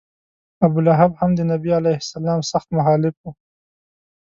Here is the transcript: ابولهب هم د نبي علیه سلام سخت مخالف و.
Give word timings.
ابولهب 0.65 1.11
هم 1.19 1.31
د 1.37 1.41
نبي 1.51 1.69
علیه 1.79 1.99
سلام 2.11 2.39
سخت 2.51 2.67
مخالف 2.77 3.15
و. 3.21 3.25